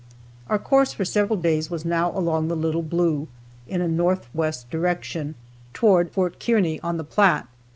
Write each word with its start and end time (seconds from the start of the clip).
Our 0.49 0.57
course 0.57 0.93
for 0.93 1.05
several 1.05 1.37
days 1.37 1.69
was 1.69 1.85
now 1.85 2.11
along 2.17 2.47
the 2.47 2.55
Little 2.55 2.81
Blue 2.81 3.27
in 3.67 3.81
a 3.81 3.87
northwest 3.87 4.67
direction, 4.71 5.35
toward 5.75 6.09
Fort 6.09 6.39
Kearney 6.43 6.79
on 6.79 6.97
the 6.97 7.03
Platte. 7.03 7.45